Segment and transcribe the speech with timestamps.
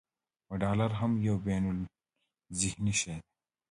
[0.61, 3.29] ډالر هم یو بینالذهني شی دی.